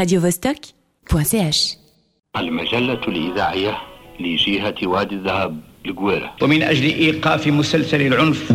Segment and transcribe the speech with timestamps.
[0.00, 1.76] radiovostok.ch
[2.36, 3.78] المجلة الإذاعية
[4.20, 8.52] لجهة وادي الذهب القويرة ومن أجل إيقاف مسلسل العنف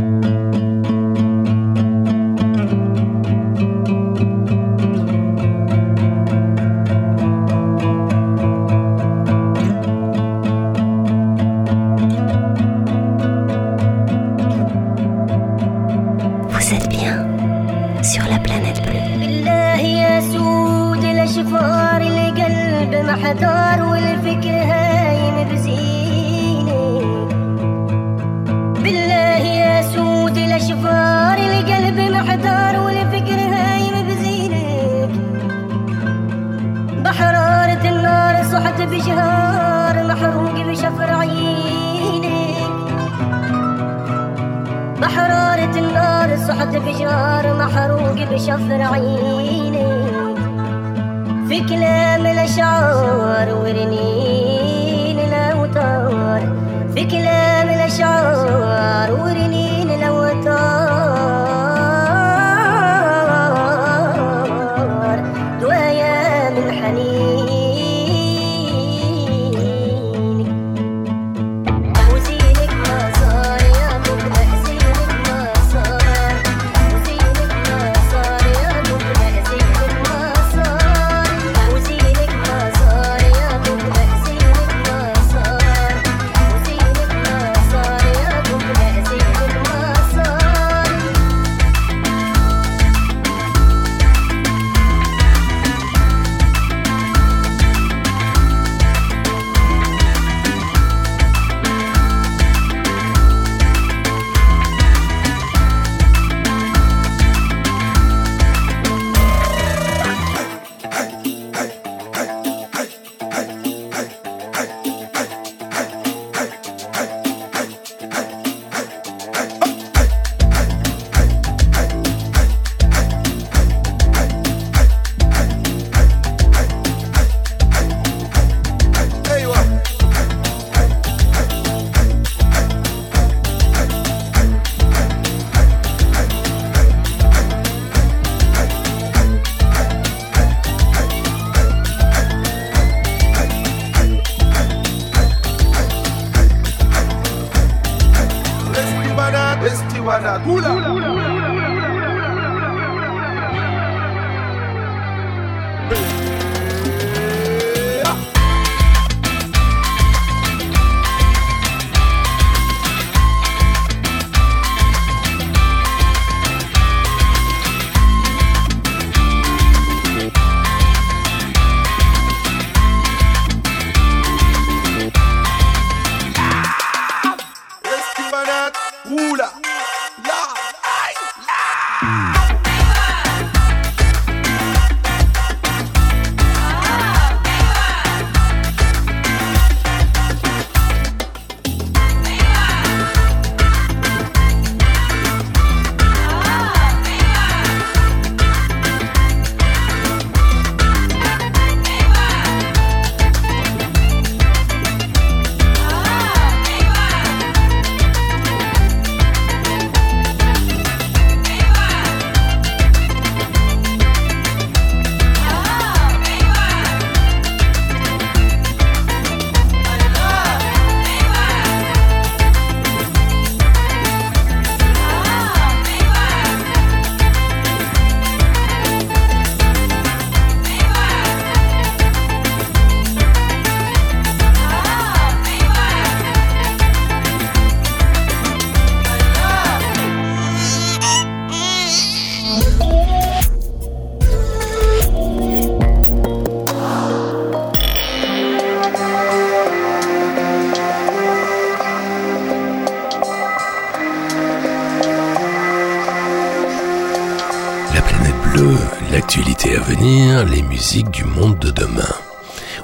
[260.76, 262.14] du monde de demain.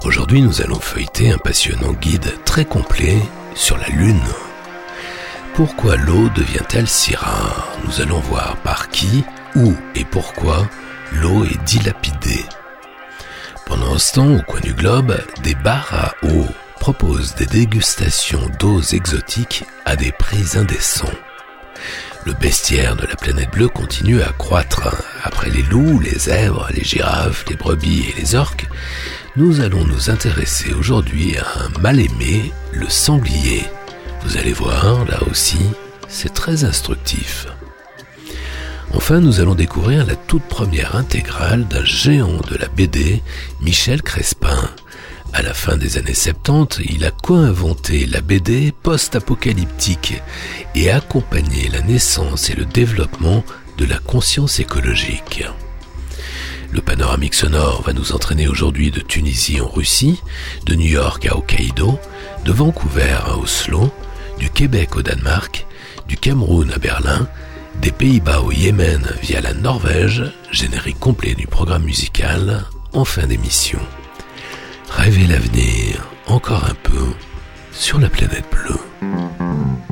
[0.05, 3.17] Aujourd'hui, nous allons feuilleter un passionnant guide très complet
[3.53, 4.23] sur la Lune.
[5.55, 7.67] Pourquoi l'eau devient-elle si rare?
[7.83, 10.69] Nous allons voir par qui, où et pourquoi
[11.11, 12.45] l'eau est dilapidée.
[13.65, 16.45] Pendant ce temps, au coin du globe, des bars à eau
[16.79, 21.11] proposent des dégustations d'eaux exotiques à des prix indécents.
[22.25, 24.87] Le bestiaire de la planète bleue continue à croître
[25.49, 28.67] les loups, les zèbres, les girafes, les brebis et les orques,
[29.35, 33.63] nous allons nous intéresser aujourd'hui à un mal-aimé, le sanglier.
[34.23, 35.61] Vous allez voir, là aussi,
[36.07, 37.47] c'est très instructif.
[38.93, 43.21] Enfin, nous allons découvrir la toute première intégrale d'un géant de la BD,
[43.61, 44.69] Michel Crespin.
[45.33, 50.21] À la fin des années 70, il a co-inventé la BD post-apocalyptique
[50.75, 53.45] et accompagné la naissance et le développement
[53.85, 55.43] la conscience écologique.
[56.71, 60.21] Le panoramique sonore va nous entraîner aujourd'hui de Tunisie en Russie,
[60.65, 61.99] de New York à Hokkaido,
[62.45, 63.91] de Vancouver à Oslo,
[64.39, 65.65] du Québec au Danemark,
[66.07, 67.27] du Cameroun à Berlin,
[67.81, 73.79] des Pays-Bas au Yémen via la Norvège, générique complet du programme musical en fin d'émission.
[74.89, 77.07] Rêvez l'avenir encore un peu
[77.71, 79.90] sur la planète bleue.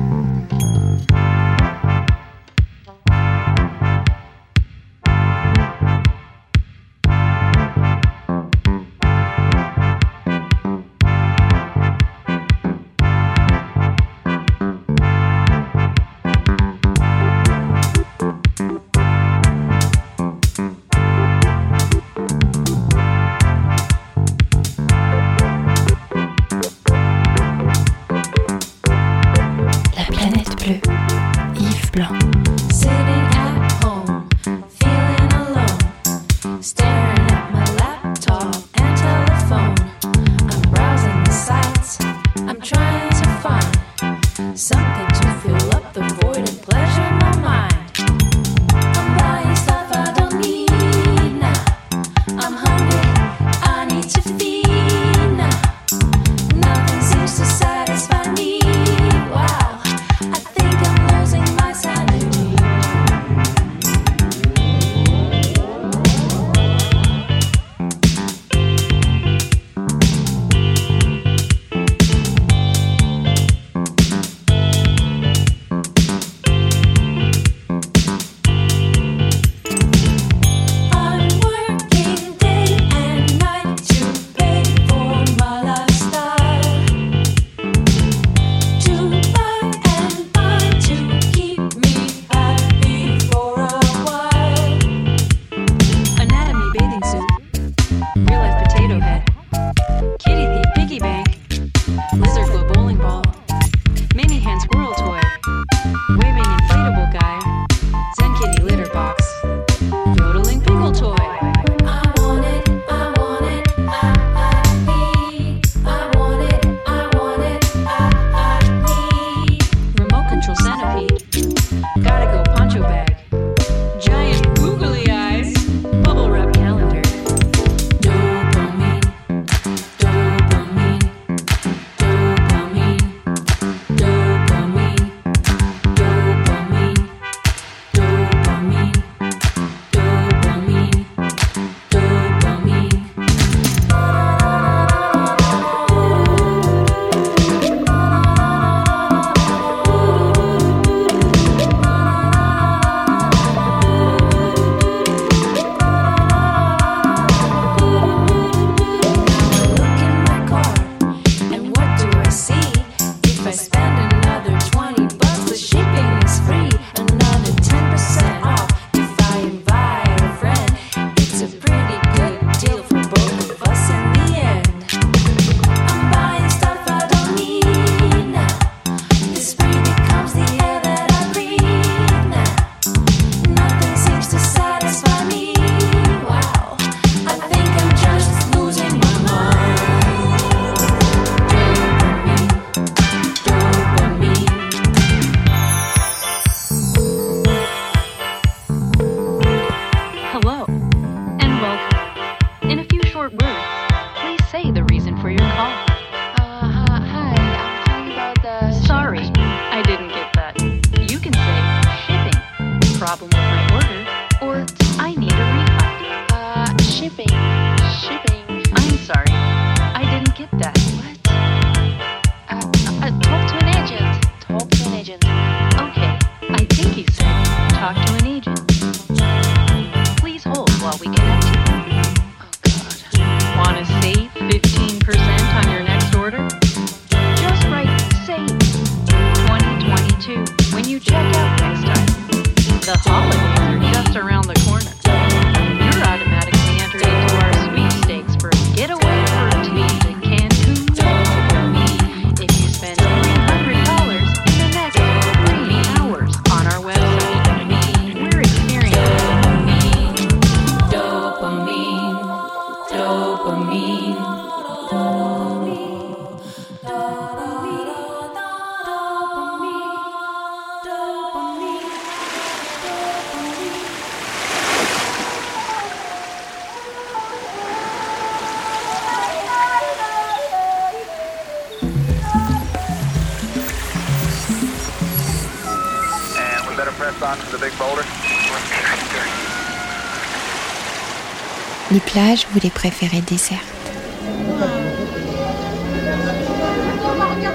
[292.12, 293.62] Plages, vous les préférez désertes.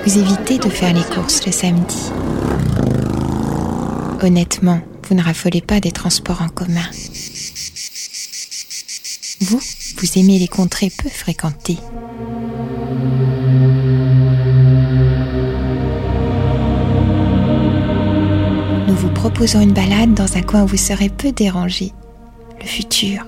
[0.06, 2.12] Vous évitez de faire les courses le samedi.
[4.22, 6.90] Honnêtement, vous ne raffolez pas des transports en commun.
[9.42, 9.60] Vous,
[9.98, 11.78] vous aimez les contrées peu fréquentées.
[18.88, 21.92] Nous vous proposons une balade dans un coin où vous serez peu dérangé.
[22.62, 23.26] Le futur.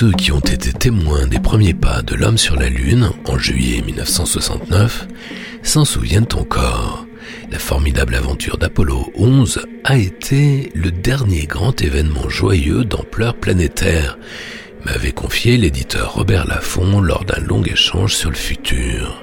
[0.00, 3.82] Ceux qui ont été témoins des premiers pas de l'homme sur la Lune en juillet
[3.82, 5.06] 1969
[5.62, 7.04] s'en souviennent encore.
[7.50, 14.16] La formidable aventure d'Apollo 11 a été le dernier grand événement joyeux d'ampleur planétaire,
[14.86, 19.22] m'avait confié l'éditeur Robert Laffont lors d'un long échange sur le futur.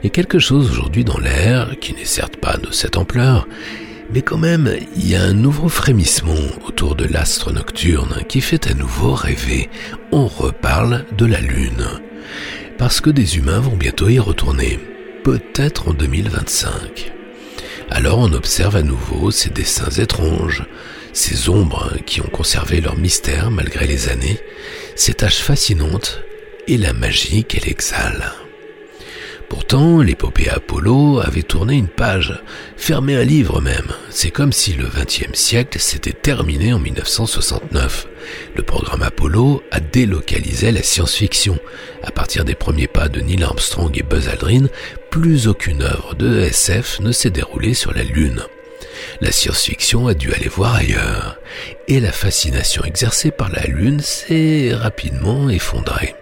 [0.00, 3.46] Il y a quelque chose aujourd'hui dans l'air qui n'est certes pas de cette ampleur,
[4.12, 6.34] mais quand même, il y a un nouveau frémissement
[6.66, 9.68] autour de l'astre nocturne qui fait à nouveau rêver.
[10.12, 11.86] On reparle de la Lune.
[12.78, 14.78] Parce que des humains vont bientôt y retourner.
[15.24, 17.12] Peut-être en 2025.
[17.90, 20.64] Alors on observe à nouveau ces dessins étranges,
[21.12, 24.38] ces ombres qui ont conservé leur mystère malgré les années,
[24.96, 26.22] ces tâches fascinantes
[26.68, 28.32] et la magie qu'elle exhale.
[29.48, 32.42] Pourtant, l'épopée Apollo avait tourné une page,
[32.76, 33.92] fermé un livre même.
[34.10, 38.08] C'est comme si le XXe siècle s'était terminé en 1969.
[38.56, 41.58] Le programme Apollo a délocalisé la science-fiction.
[42.02, 44.66] À partir des premiers pas de Neil Armstrong et Buzz Aldrin,
[45.10, 48.42] plus aucune œuvre de SF ne s'est déroulée sur la Lune.
[49.20, 51.38] La science-fiction a dû aller voir ailleurs,
[51.86, 56.14] et la fascination exercée par la Lune s'est rapidement effondrée.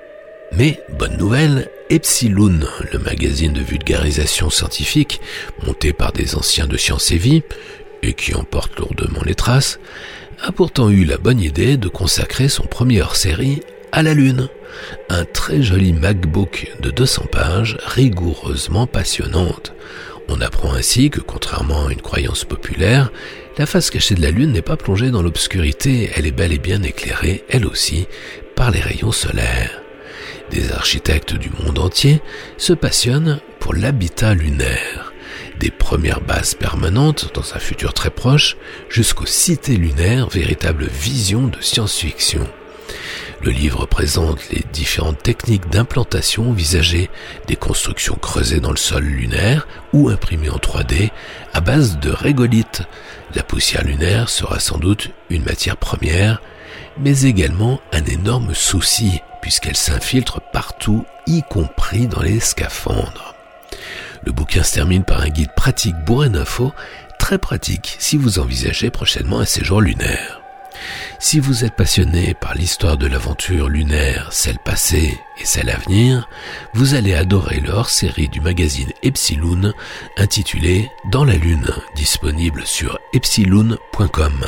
[0.52, 2.60] Mais, bonne nouvelle, Epsilon,
[2.92, 5.20] le magazine de vulgarisation scientifique,
[5.66, 7.42] monté par des anciens de Science et Vie,
[8.02, 9.80] et qui en porte lourdement les traces,
[10.42, 14.48] a pourtant eu la bonne idée de consacrer son premier hors-série à la Lune.
[15.08, 19.72] Un très joli MacBook de 200 pages, rigoureusement passionnante.
[20.28, 23.12] On apprend ainsi que, contrairement à une croyance populaire,
[23.58, 26.58] la face cachée de la Lune n'est pas plongée dans l'obscurité, elle est bel et
[26.58, 28.06] bien éclairée, elle aussi,
[28.56, 29.83] par les rayons solaires
[30.54, 32.22] des architectes du monde entier
[32.56, 35.12] se passionnent pour l'habitat lunaire,
[35.58, 38.56] des premières bases permanentes dans un futur très proche
[38.88, 42.48] jusqu'aux cités lunaires, véritable vision de science-fiction.
[43.42, 47.10] Le livre présente les différentes techniques d'implantation envisagées,
[47.48, 51.10] des constructions creusées dans le sol lunaire ou imprimées en 3D
[51.52, 52.82] à base de régolithes.
[53.34, 56.40] La poussière lunaire sera sans doute une matière première,
[56.98, 63.34] mais également un énorme souci puisqu'elle s'infiltre partout, y compris dans les scaphandres.
[64.24, 66.72] Le bouquin se termine par un guide pratique bourré d'infos,
[67.18, 70.40] très pratique si vous envisagez prochainement un séjour lunaire.
[71.18, 76.26] Si vous êtes passionné par l'histoire de l'aventure lunaire, celle passée et celle à venir,
[76.72, 79.74] vous allez adorer leur série du magazine Epsilon
[80.16, 84.46] intitulée Dans la Lune, disponible sur epsilon.com.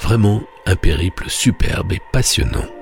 [0.00, 2.77] Vraiment un périple superbe et passionnant.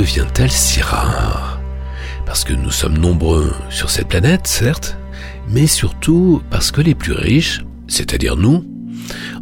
[0.00, 1.60] Devient-elle si rare?
[2.24, 4.96] Parce que nous sommes nombreux sur cette planète, certes,
[5.50, 8.64] mais surtout parce que les plus riches, c'est-à-dire nous,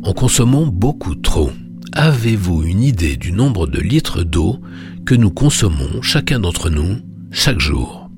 [0.03, 1.53] en consommons beaucoup trop.
[1.93, 4.59] Avez-vous une idée du nombre de litres d'eau
[5.07, 6.97] que nous consommons, chacun d'entre nous,
[7.31, 8.11] chaque jour?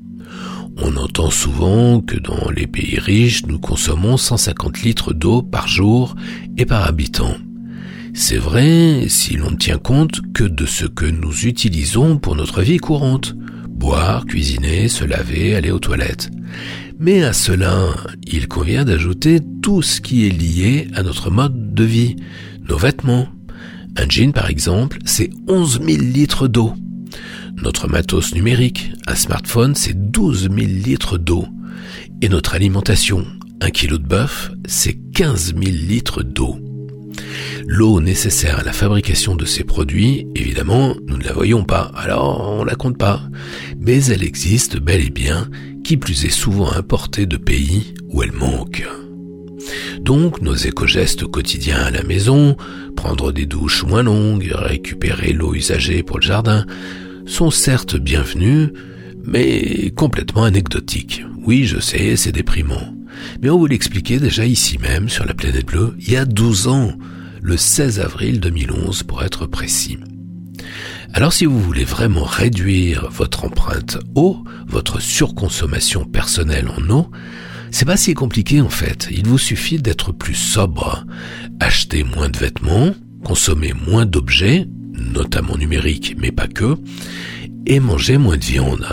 [0.79, 6.17] On entend souvent que dans les pays riches, nous consommons 150 litres d'eau par jour
[6.57, 7.35] et par habitant.
[8.13, 12.63] C'est vrai si l'on ne tient compte que de ce que nous utilisons pour notre
[12.63, 13.35] vie courante.
[13.69, 16.31] Boire, cuisiner, se laver, aller aux toilettes.
[16.99, 17.89] Mais à cela,
[18.27, 22.17] il convient d'ajouter tout ce qui est lié à notre mode de vie.
[22.69, 23.29] Nos vêtements.
[23.97, 26.75] Un jean, par exemple, c'est 11 000 litres d'eau.
[27.63, 31.47] Notre matos numérique, un smartphone, c'est 12 000 litres d'eau.
[32.23, 33.27] Et notre alimentation,
[33.61, 36.59] un kilo de bœuf, c'est 15 000 litres d'eau.
[37.67, 42.59] L'eau nécessaire à la fabrication de ces produits, évidemment, nous ne la voyons pas, alors
[42.59, 43.23] on la compte pas.
[43.79, 45.49] Mais elle existe bel et bien,
[45.85, 48.87] qui plus est souvent importée de pays où elle manque.
[50.01, 52.57] Donc nos éco-gestes quotidiens à la maison,
[52.97, 56.67] prendre des douches moins longues, récupérer l'eau usagée pour le jardin,
[57.27, 58.71] sont certes bienvenus,
[59.25, 61.25] mais complètement anecdotiques.
[61.45, 62.95] Oui, je sais, c'est déprimant.
[63.43, 66.69] Mais on vous l'expliquait déjà ici même, sur la planète bleue, il y a 12
[66.69, 66.93] ans,
[67.43, 69.99] le 16 avril 2011 pour être précis.
[71.13, 77.11] Alors si vous voulez vraiment réduire votre empreinte eau, votre surconsommation personnelle en eau,
[77.71, 79.09] c'est pas si compliqué en fait.
[79.11, 81.05] Il vous suffit d'être plus sobre,
[81.59, 86.77] acheter moins de vêtements, consommer moins d'objets, notamment numériques, mais pas que,
[87.67, 88.87] et manger moins de viande.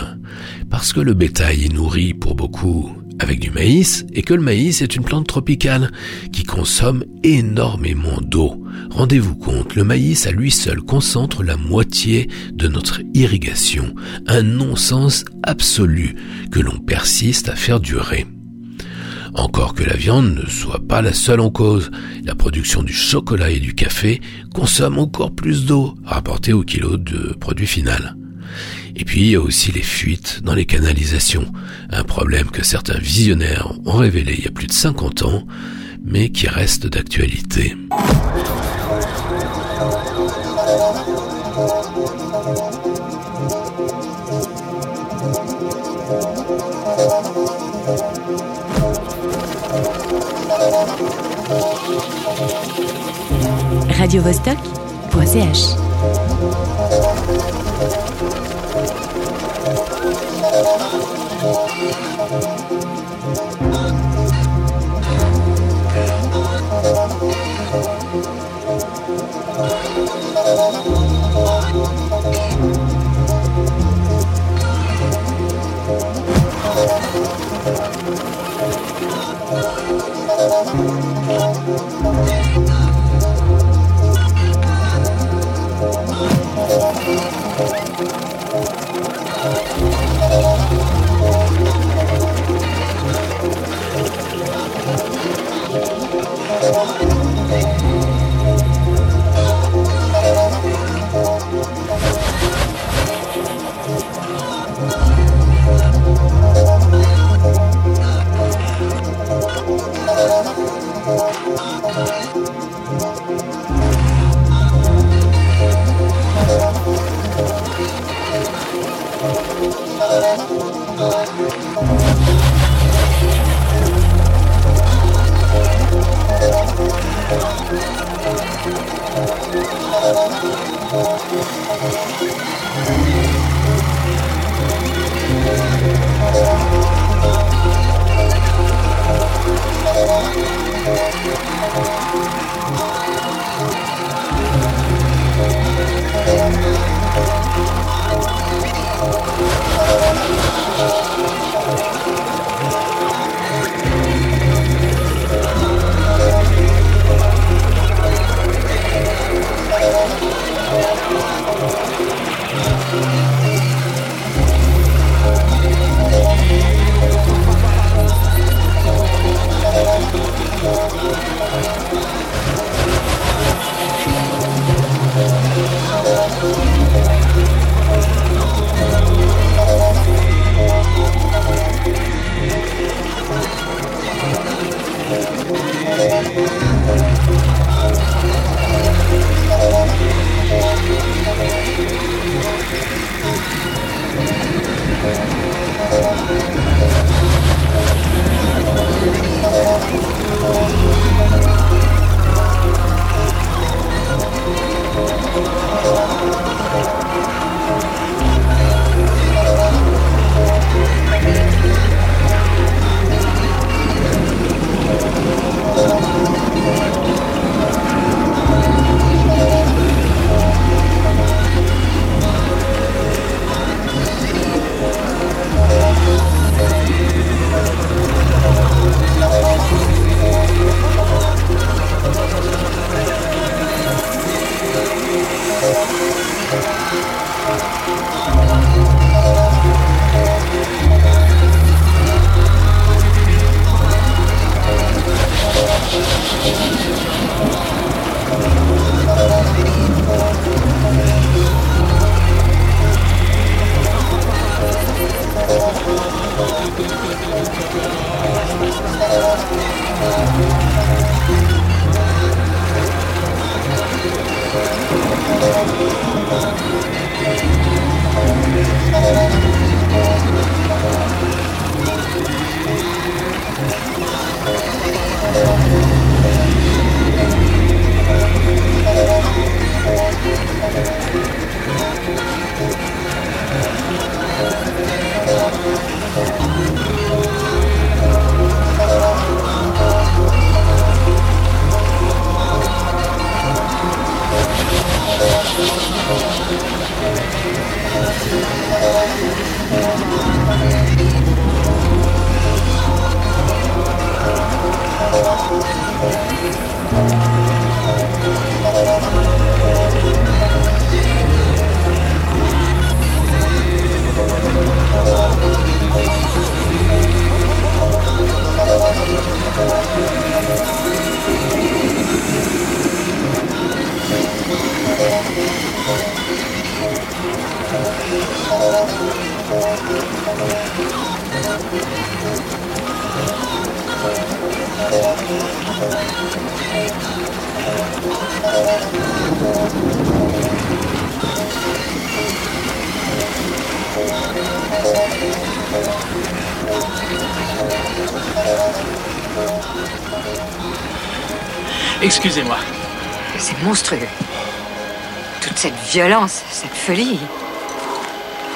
[0.70, 4.82] Parce que le bétail est nourri pour beaucoup avec du maïs et que le maïs
[4.82, 5.90] est une plante tropicale
[6.32, 8.62] qui consomme énormément d'eau.
[8.90, 13.94] Rendez-vous compte, le maïs à lui seul concentre la moitié de notre irrigation,
[14.26, 16.16] un non-sens absolu
[16.50, 18.26] que l'on persiste à faire durer.
[19.34, 21.90] Encore que la viande ne soit pas la seule en cause,
[22.24, 24.20] la production du chocolat et du café
[24.54, 28.16] consomme encore plus d'eau rapportée au kilo de produit final.
[28.98, 31.46] Et puis il y a aussi les fuites dans les canalisations,
[31.90, 35.46] un problème que certains visionnaires ont révélé il y a plus de 50 ans,
[36.04, 37.76] mais qui reste d'actualité.
[53.96, 55.87] radiovostok.ch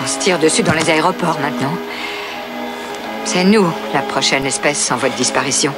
[0.01, 1.75] On se tire dessus dans les aéroports maintenant.
[3.25, 5.73] C'est nous, la prochaine espèce en voie de disparition.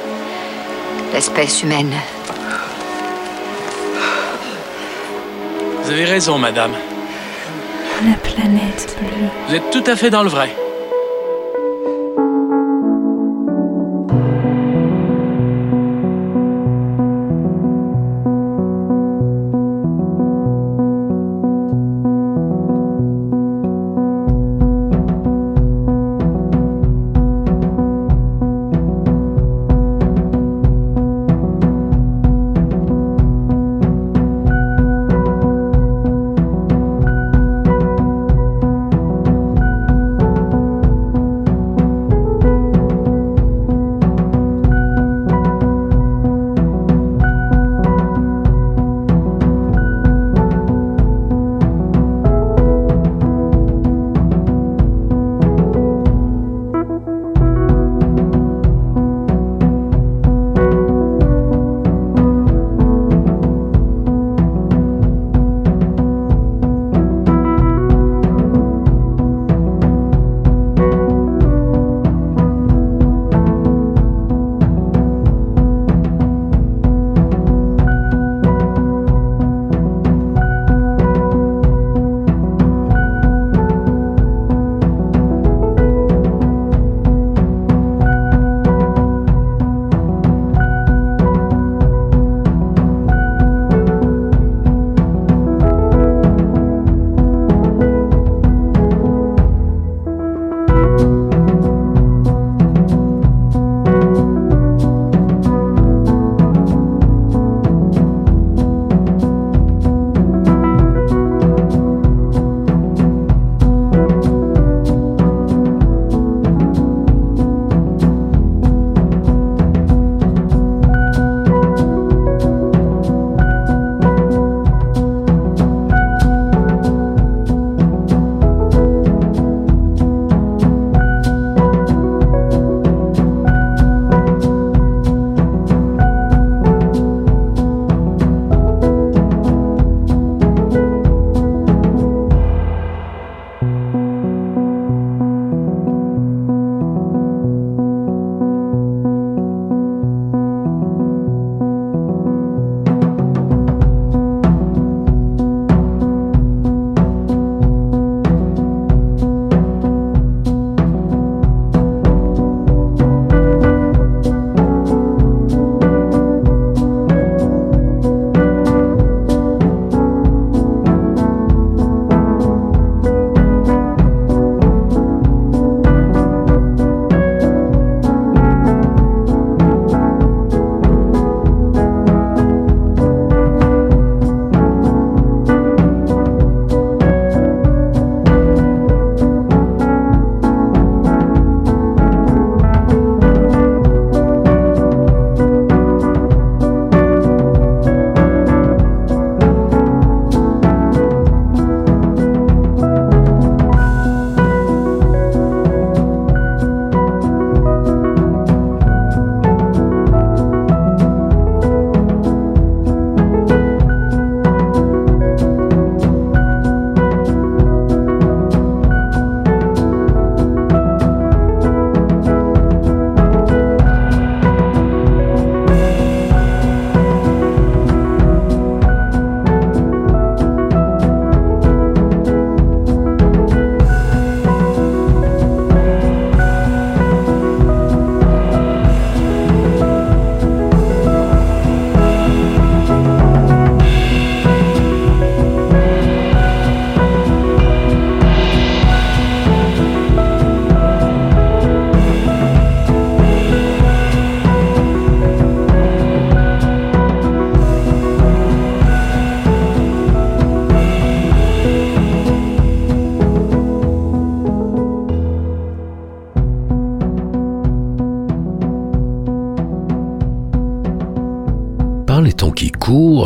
[1.13, 1.93] L'espèce humaine.
[5.83, 6.73] Vous avez raison, madame.
[8.03, 9.29] La planète bleue.
[9.47, 10.55] Vous êtes tout à fait dans le vrai.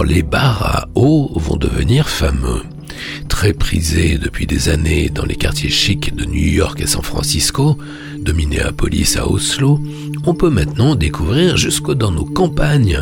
[0.03, 2.63] Les bars à eau vont devenir fameux.
[3.27, 7.77] Très prisés depuis des années dans les quartiers chics de New York et San Francisco,
[8.19, 9.79] de Minneapolis à Oslo,
[10.25, 12.99] on peut maintenant découvrir jusque dans nos campagnes.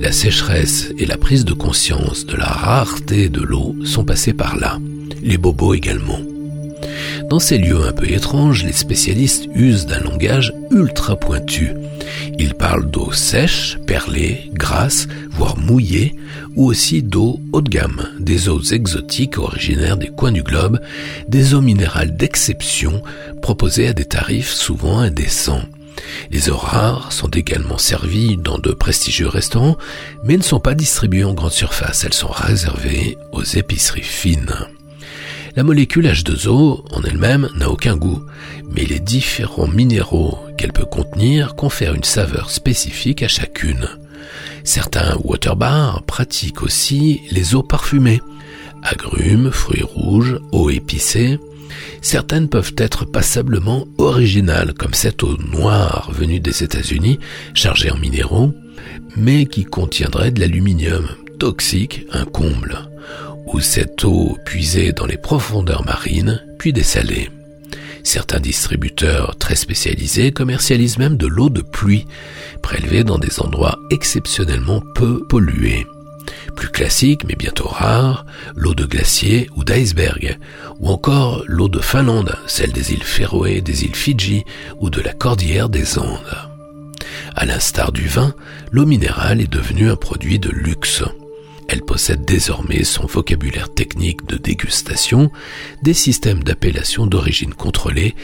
[0.00, 4.56] La sécheresse et la prise de conscience de la rareté de l'eau sont passées par
[4.56, 4.78] là.
[5.22, 6.20] Les bobos également.
[7.30, 11.70] Dans ces lieux un peu étranges, les spécialistes usent d'un langage ultra pointu.
[12.38, 15.08] Ils parlent d'eau sèche, perlée, grasse,
[16.56, 20.80] ou aussi d'eau haut de gamme, des eaux exotiques originaires des coins du globe,
[21.28, 23.02] des eaux minérales d'exception
[23.42, 25.62] proposées à des tarifs souvent indécents.
[26.30, 29.78] Les eaux rares sont également servies dans de prestigieux restaurants,
[30.24, 34.54] mais ne sont pas distribuées en grande surface, elles sont réservées aux épiceries fines.
[35.56, 38.24] La molécule H2O en elle-même n'a aucun goût,
[38.74, 43.88] mais les différents minéraux qu'elle peut contenir confèrent une saveur spécifique à chacune.
[44.64, 48.22] Certains water bars pratiquent aussi les eaux parfumées.
[48.82, 51.38] Agrumes, fruits rouges, eau épicée.
[52.00, 57.18] Certaines peuvent être passablement originales, comme cette eau noire venue des États-Unis,
[57.52, 58.52] chargée en minéraux,
[59.16, 61.06] mais qui contiendrait de l'aluminium,
[61.38, 62.78] toxique, un comble,
[63.46, 67.30] ou cette eau puisée dans les profondeurs marines, puis dessalée.
[68.04, 72.06] Certains distributeurs très spécialisés commercialisent même de l'eau de pluie,
[72.62, 75.86] prélevée dans des endroits exceptionnellement peu pollués.
[76.54, 80.38] Plus classique, mais bientôt rare, l'eau de glacier ou d'iceberg,
[80.78, 84.44] ou encore l'eau de Finlande, celle des îles Féroé, des îles Fidji
[84.78, 86.36] ou de la cordillère des Andes.
[87.34, 88.34] À l'instar du vin,
[88.70, 91.02] l'eau minérale est devenue un produit de luxe.
[91.74, 95.32] Elle possède désormais son vocabulaire technique de dégustation,
[95.82, 98.14] des systèmes d'appellation d'origine contrôlée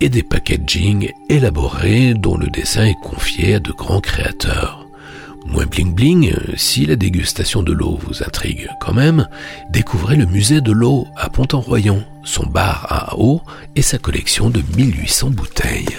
[0.00, 4.86] et des packaging élaborés dont le dessin est confié à de grands créateurs.
[5.46, 9.26] Moins bling bling, si la dégustation de l'eau vous intrigue quand même,
[9.70, 13.42] découvrez le musée de l'eau à Pont-en-Royan, son bar à eau
[13.74, 15.98] et sa collection de 1800 bouteilles.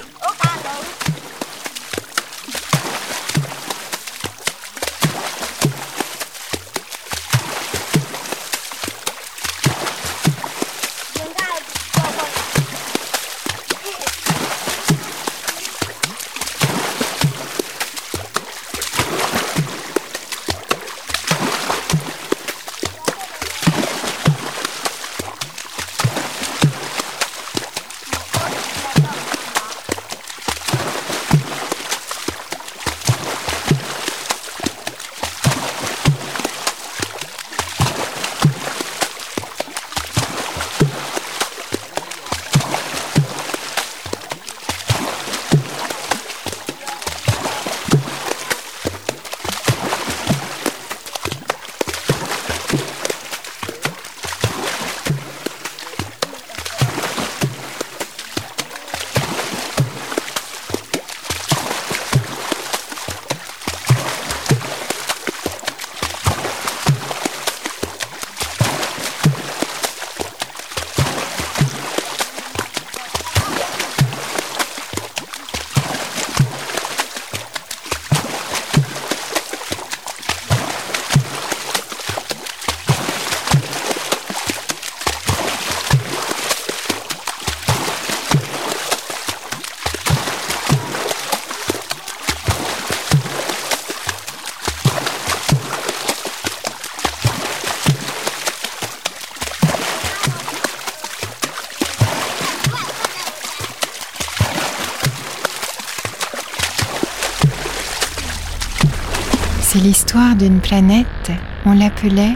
[109.73, 111.31] C'est l'histoire d'une planète,
[111.65, 112.35] on l'appelait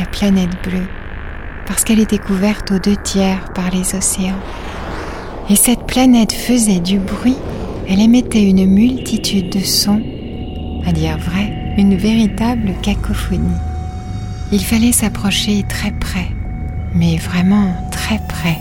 [0.00, 0.88] la planète bleue,
[1.64, 4.40] parce qu'elle était couverte aux deux tiers par les océans.
[5.48, 7.36] Et cette planète faisait du bruit,
[7.88, 10.02] elle émettait une multitude de sons,
[10.84, 13.60] à dire vrai, une véritable cacophonie.
[14.50, 16.30] Il fallait s'approcher très près,
[16.96, 18.58] mais vraiment très près,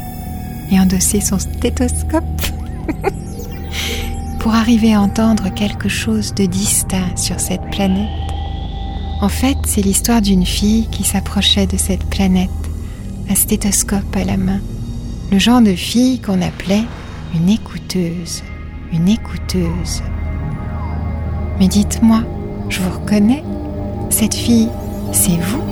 [0.71, 2.23] et endosser son stéthoscope
[4.39, 7.60] pour arriver à entendre quelque chose de distinct sur cette
[9.21, 12.49] En fait, c'est l'histoire d'une fille qui s'approchait de cette planète,
[13.27, 14.59] un stéthoscope à la main,
[15.31, 16.83] le genre de fille qu'on appelait
[17.33, 18.43] une écouteuse,
[18.93, 20.03] une écouteuse.
[21.59, 22.23] Mais dites-moi,
[22.69, 23.43] je vous reconnais,
[24.11, 24.69] cette fille,
[25.11, 25.63] c'est vous?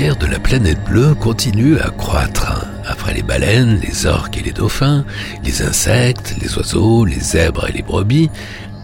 [0.00, 2.66] De la planète bleue continue à croître.
[2.86, 5.04] Après les baleines, les orques et les dauphins,
[5.44, 8.30] les insectes, les oiseaux, les zèbres et les brebis,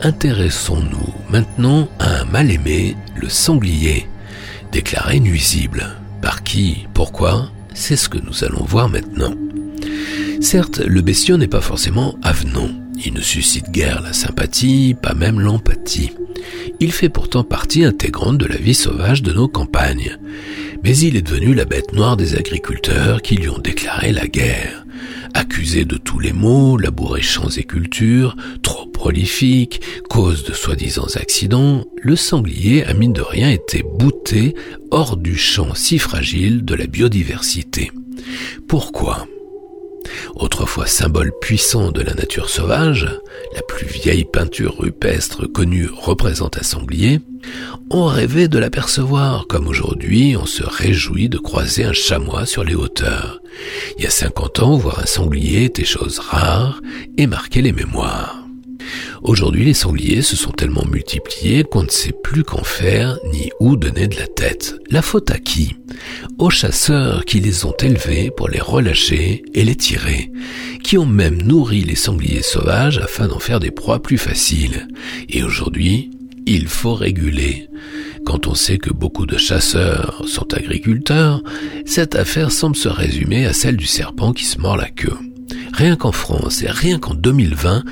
[0.03, 4.07] intéressons-nous maintenant à un mal-aimé, le sanglier,
[4.73, 5.97] déclaré nuisible.
[6.21, 6.87] Par qui?
[6.93, 7.49] Pourquoi?
[7.73, 9.33] C'est ce que nous allons voir maintenant.
[10.43, 12.69] Certes, le bestiau n'est pas forcément avenant.
[13.03, 16.13] Il ne suscite guère la sympathie, pas même l'empathie.
[16.79, 20.19] Il fait pourtant partie intégrante de la vie sauvage de nos campagnes.
[20.87, 24.87] Mais il est devenu la bête noire des agriculteurs qui lui ont déclaré la guerre.
[25.35, 31.85] Accusé de tous les maux, labouré champs et cultures, trop prolifique, cause de soi-disant accidents,
[32.01, 34.55] le sanglier a mine de rien été bouté
[34.93, 37.91] hors du champ si fragile de la biodiversité.
[38.69, 39.27] Pourquoi?
[40.37, 43.09] Autrefois symbole puissant de la nature sauvage,
[43.55, 47.21] la plus vieille peinture rupestre connue représente un sanglier,
[47.91, 52.75] on rêvait de l'apercevoir, comme aujourd'hui on se réjouit de croiser un chamois sur les
[52.75, 53.41] hauteurs.
[53.97, 56.83] Il y a 50 ans, voir un sanglier était chose rare
[57.17, 58.36] et marquait les mémoires.
[59.23, 63.77] Aujourd'hui, les sangliers se sont tellement multipliés qu'on ne sait plus qu'en faire ni où
[63.77, 64.77] donner de la tête.
[64.91, 65.77] La faute à qui?
[66.39, 70.31] Aux chasseurs qui les ont élevés pour les relâcher et les tirer,
[70.85, 74.87] qui ont même nourri les sangliers sauvages afin d'en faire des proies plus faciles.
[75.29, 76.11] Et aujourd'hui,
[76.47, 77.69] il faut réguler.
[78.25, 81.43] Quand on sait que beaucoup de chasseurs sont agriculteurs,
[81.85, 85.17] cette affaire semble se résumer à celle du serpent qui se mord la queue.
[85.73, 87.85] Rien qu'en France et rien qu'en 2020,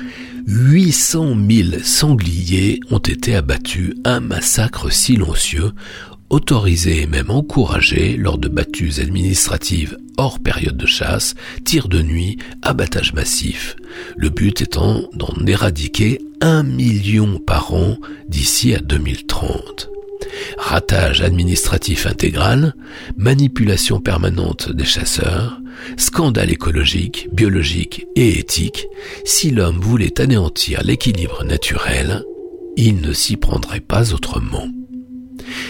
[0.47, 5.71] 800 000 sangliers ont été abattus, un massacre silencieux,
[6.29, 11.33] autorisé et même encouragé lors de battues administratives hors période de chasse,
[11.63, 13.75] tirs de nuit, abattage massif.
[14.17, 17.97] Le but étant d'en éradiquer un million par an
[18.29, 19.89] d'ici à 2030
[20.57, 22.73] ratage administratif intégral,
[23.17, 25.59] manipulation permanente des chasseurs,
[25.97, 28.87] scandale écologique, biologique et éthique,
[29.23, 32.23] si l'homme voulait anéantir l'équilibre naturel,
[32.77, 34.67] il ne s'y prendrait pas autrement.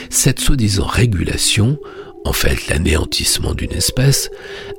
[0.10, 1.78] Cette soi-disant régulation
[2.26, 4.30] en fait l'anéantissement d'une espèce,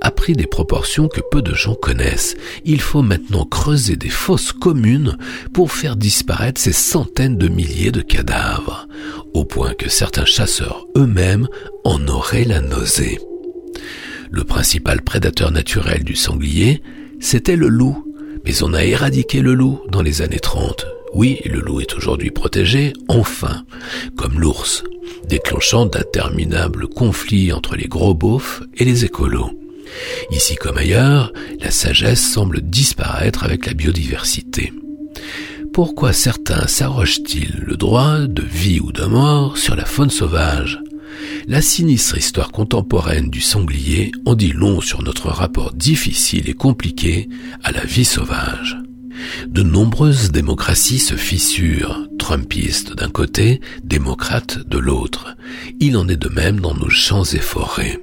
[0.01, 2.37] a pris des proportions que peu de gens connaissent.
[2.65, 5.17] Il faut maintenant creuser des fosses communes
[5.55, 8.89] pour faire disparaître ces centaines de milliers de cadavres,
[9.33, 11.49] au point que certains chasseurs eux-mêmes
[11.85, 13.21] en auraient la nausée.
[14.31, 16.83] Le principal prédateur naturel du sanglier,
[17.21, 18.13] c'était le loup,
[18.45, 20.85] mais on a éradiqué le loup dans les années 30.
[21.17, 23.65] Oui, le loup est aujourd'hui protégé, enfin,
[24.19, 24.85] comme l'ours,
[25.27, 29.51] déclenchant d'interminables conflits entre les gros beaufs et les écolos.
[30.31, 34.75] Ici comme ailleurs, la sagesse semble disparaître avec la biodiversité.
[35.73, 40.83] Pourquoi certains s'arrogent-ils le droit de vie ou de mort sur la faune sauvage?
[41.49, 47.31] La sinistre histoire contemporaine du sanglier en dit long sur notre rapport difficile et compliqué
[47.65, 48.77] à la vie sauvage.
[49.47, 55.37] De nombreuses démocraties se fissurent, trumpistes d'un côté, démocrates de l'autre.
[55.81, 58.01] Il en est de même dans nos champs et forêts.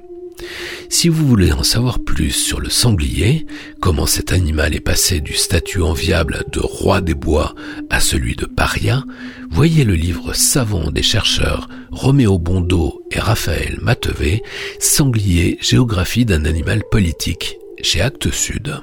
[0.88, 3.46] Si vous voulez en savoir plus sur le sanglier,
[3.80, 7.54] comment cet animal est passé du statut enviable de roi des bois
[7.90, 9.04] à celui de paria,
[9.50, 14.42] voyez le livre savant des chercheurs Roméo Bondo et Raphaël Matevé,
[14.78, 18.74] Sanglier, géographie d'un animal politique, chez Actes Sud.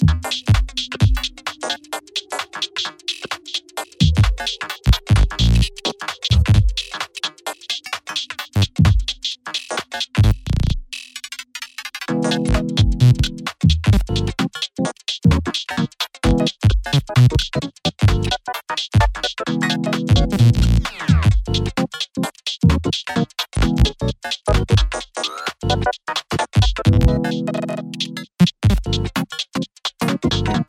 [0.00, 0.28] you
[30.48, 30.66] Thank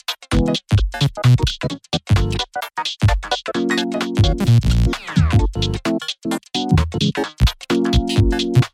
[8.57, 8.68] you.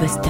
[0.00, 0.27] Was.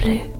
[0.00, 0.39] Bleu.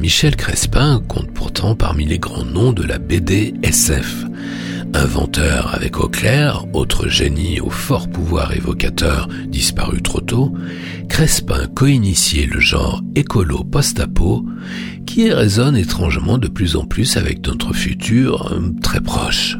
[0.00, 4.24] Michel Crespin compte pourtant parmi les grands noms de la BD SF.
[4.94, 10.54] Inventeur avec Auclair, autre génie au fort pouvoir évocateur disparu trop tôt,
[11.08, 14.44] Crespin co-initié le genre écolo post-apo
[15.06, 19.56] qui résonne étrangement de plus en plus avec notre futur euh, très proche.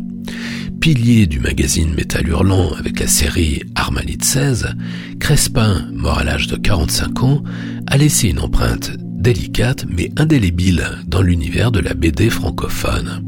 [0.81, 4.75] Pilier du magazine Métal Hurlant avec la série Armalite 16,
[5.19, 7.43] Crespin, mort à l'âge de 45 ans,
[7.87, 8.93] a laissé une empreinte
[9.25, 13.25] délicate mais indélébile dans l'univers de la BD francophone.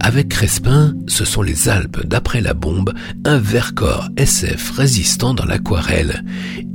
[0.00, 2.94] Avec Crespin, ce sont les Alpes d'après la bombe,
[3.26, 6.24] un Vercors SF résistant dans l'aquarelle,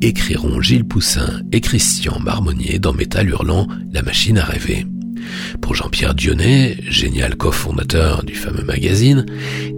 [0.01, 4.85] écriront Gilles Poussin et Christian Marmonnier dans Métal Hurlant, la machine à rêver.
[5.59, 9.25] Pour Jean-Pierre Dionnet, génial cofondateur du fameux magazine,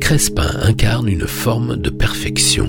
[0.02, 2.68] Crespin incarne une forme de perfection.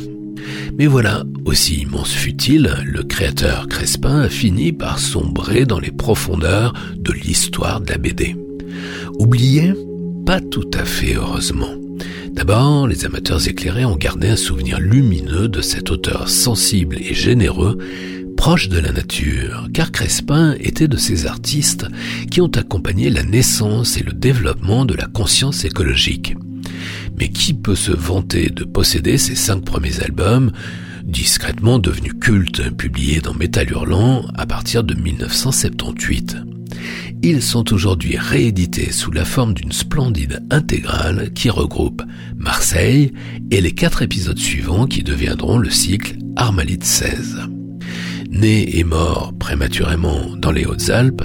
[0.79, 6.73] Mais voilà, aussi immense fut-il, le créateur Crespin a fini par sombrer dans les profondeurs
[6.97, 8.37] de l'histoire de la BD.
[9.19, 9.73] Oublié
[10.25, 11.75] Pas tout à fait heureusement.
[12.33, 17.79] D'abord, les amateurs éclairés ont gardé un souvenir lumineux de cet auteur sensible et généreux,
[18.37, 21.87] proche de la nature, car Crespin était de ces artistes
[22.31, 26.37] qui ont accompagné la naissance et le développement de la conscience écologique.
[27.19, 30.53] Mais qui peut se vanter de posséder ces cinq premiers albums,
[31.05, 36.37] discrètement devenus cultes, publiés dans Métal Hurlant à partir de 1978
[37.23, 42.03] Ils sont aujourd'hui réédités sous la forme d'une splendide intégrale qui regroupe
[42.37, 43.13] Marseille
[43.51, 47.39] et les quatre épisodes suivants qui deviendront le cycle Armalite 16.
[48.31, 51.25] Né et mort prématurément dans les Hautes-Alpes,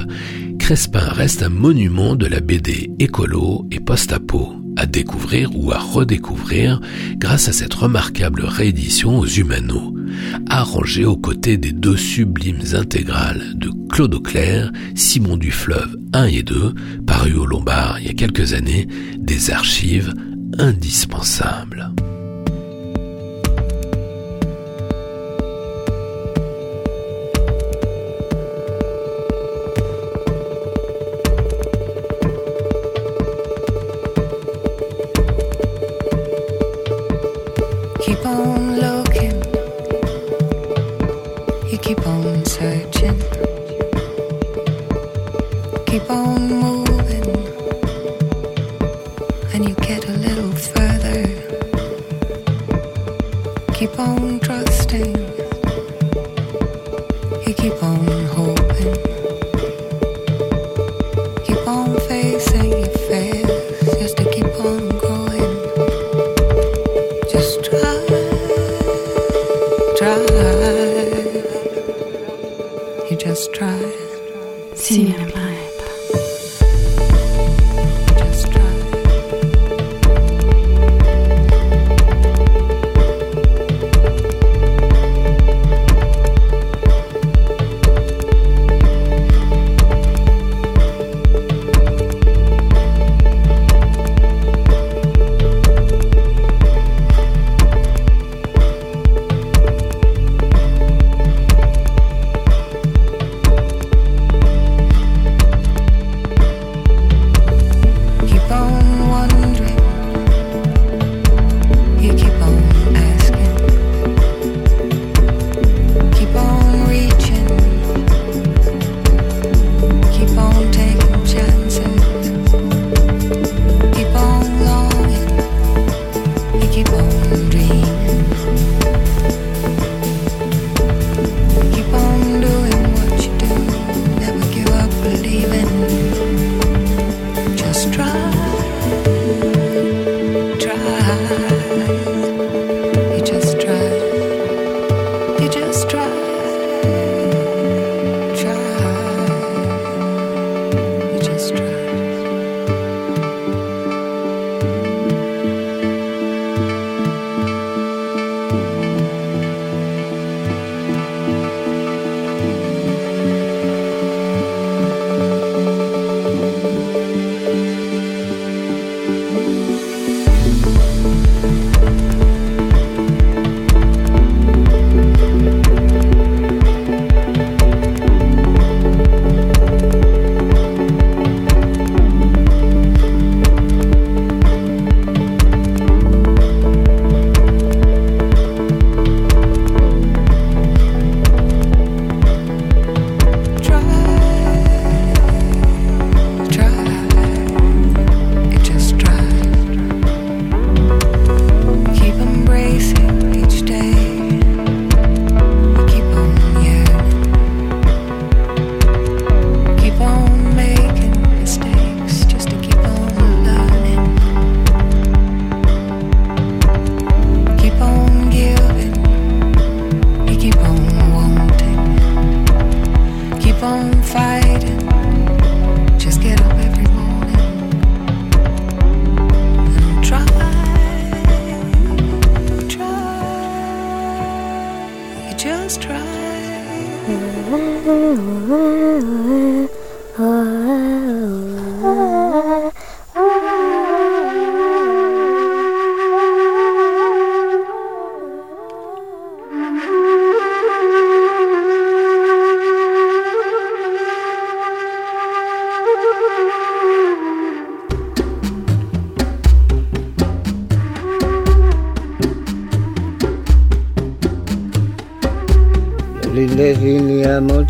[0.60, 6.82] Crespin reste un monument de la BD écolo et post-apo, à découvrir ou à redécouvrir
[7.16, 9.96] grâce à cette remarquable réédition aux Humano,
[10.50, 16.76] arrangée aux côtés des deux sublimes intégrales de Claude Auclair, Simon Dufleuve 1 et 2,
[17.08, 20.14] parus au Lombard il y a quelques années, des archives
[20.60, 21.94] indispensables.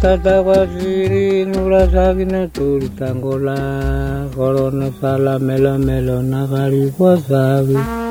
[0.04, 3.56] Tatawasiri nurasagina turitangola
[4.36, 8.03] Corona sala melo melo nagari wasabi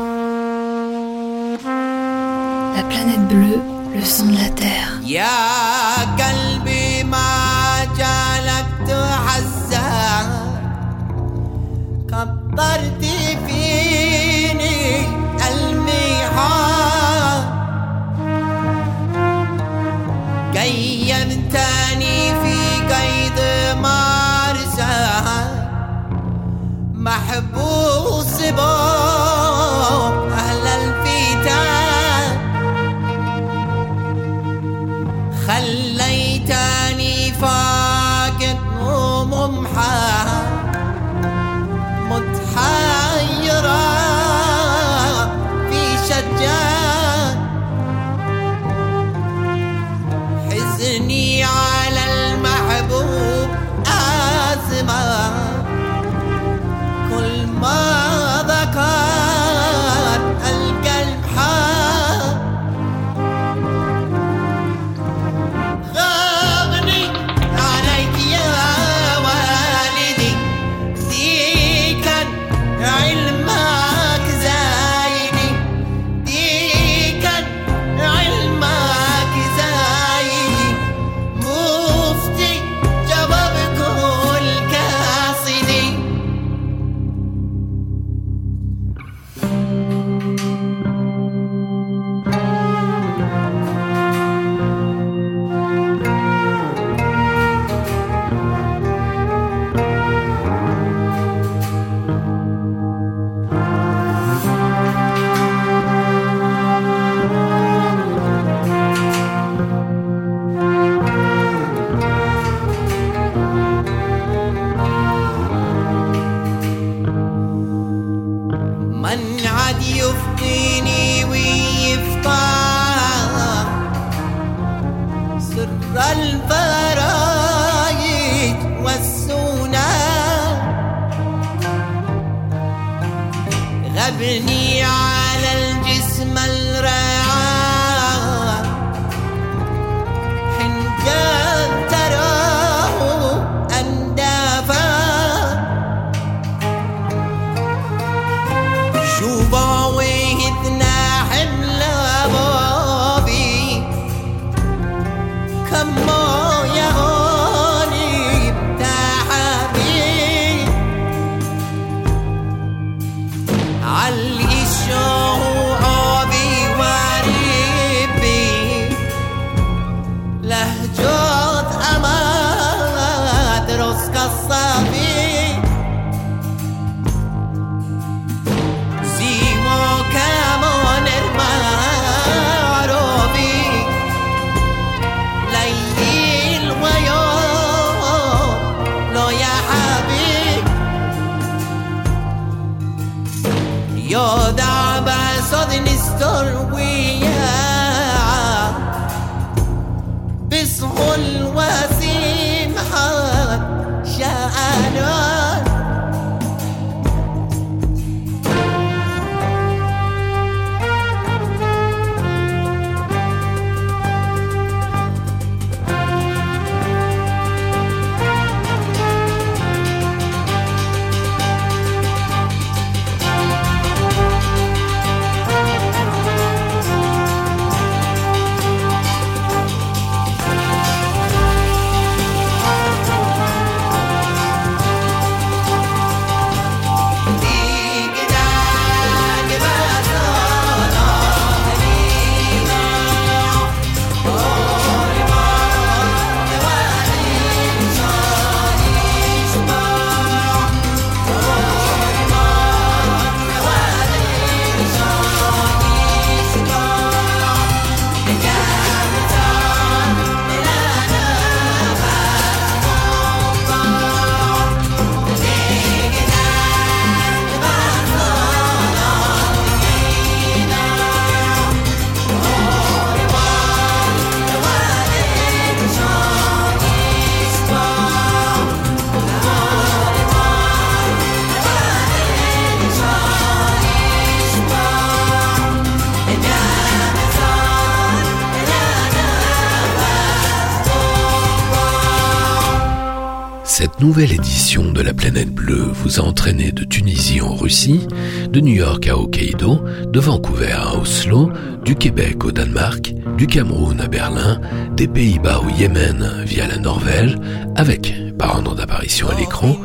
[294.03, 298.09] nouvelle édition de la planète bleue vous a entraîné de Tunisie en Russie,
[298.51, 301.53] de New York à Hokkaido, de Vancouver à Oslo,
[301.85, 304.61] du Québec au Danemark, du Cameroun à Berlin,
[304.97, 307.37] des Pays-Bas au Yémen via la Norvège,
[307.77, 309.77] avec, par ordre d'apparition à l'écran,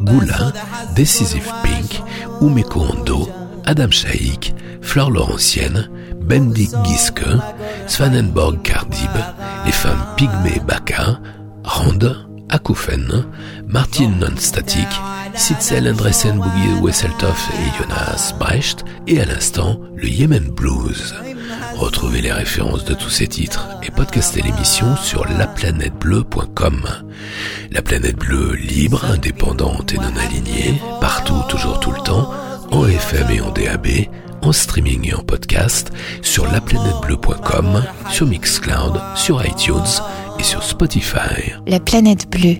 [0.00, 0.52] Goula,
[0.96, 2.00] Decisive Pink,
[2.40, 3.28] Umeko Ando,
[3.66, 5.90] Adam Shaik, Fleur Laurentienne,
[6.22, 7.26] Bendik Giske,
[7.86, 9.10] Svanenborg Kardib,
[9.66, 11.20] les femmes Pygmée Baka,
[11.62, 13.26] Rand, Akoufen,
[13.66, 14.86] Martin Non-Static,
[15.34, 21.14] Sitzel Andresen Boogie Wesseltoff et Jonas Brecht, et à l'instant, le Yemen Blues.
[21.76, 26.86] Retrouvez les références de tous ces titres et podcastez l'émission sur laplanètebleu.com.
[27.70, 32.32] La planète bleue libre, indépendante et non alignée, partout, toujours, tout le temps,
[32.70, 33.86] en FM et en DAB,
[34.42, 35.92] en streaming et en podcast,
[36.22, 40.00] sur laplanètebleu.com, sur Mixcloud, sur iTunes
[40.39, 41.53] et sur Spotify.
[41.67, 42.57] La planète bleue.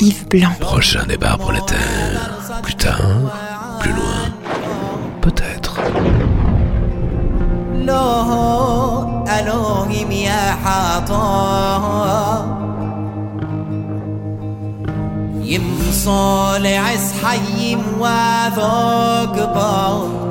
[0.00, 0.52] Yves Blanc.
[0.60, 2.60] Prochain départ pour la Terre.
[2.62, 4.22] Plus tard, plus loin,
[5.20, 5.80] peut-être.
[7.80, 11.20] لو ألوهم يا حاطا
[15.42, 16.84] يم صالع
[17.24, 20.23] حي وذاك بار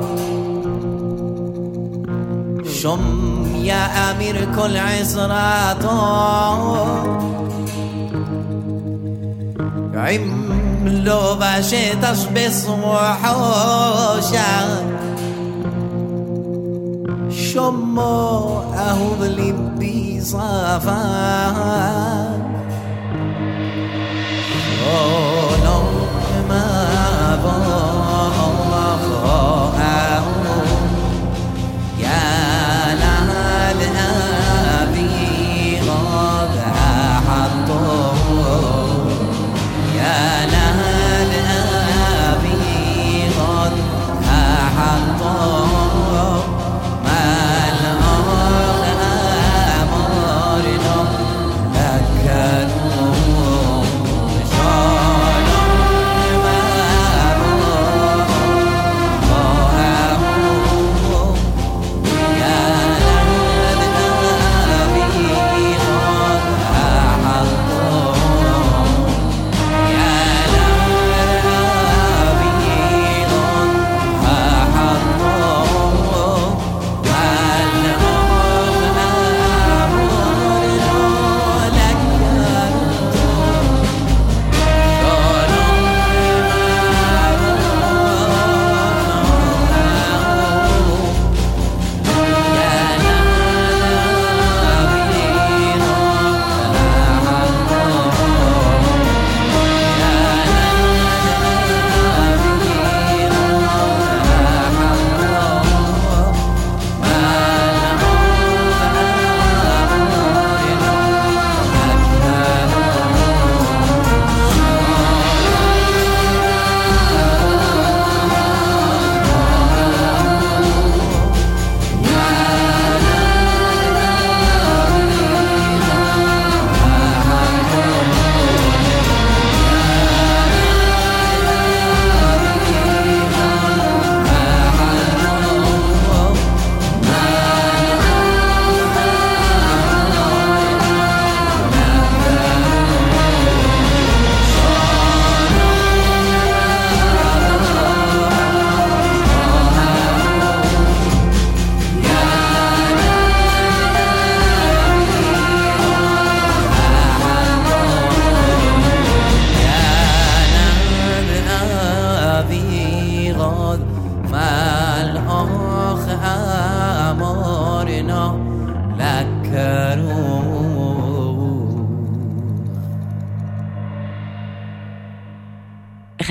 [2.85, 5.89] شم يا أمير كل عزراتا
[9.95, 14.51] عملو باشي تشبس وحوشا
[17.29, 18.13] شما
[18.77, 21.01] أهو بلبي صافا.
[24.77, 25.65] شلون
[26.49, 26.65] ما
[27.43, 27.94] بابا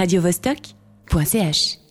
[0.05, 1.84] radiovostok.ch